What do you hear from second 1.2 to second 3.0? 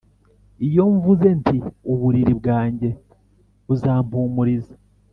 nti ‘uburiri bwanjye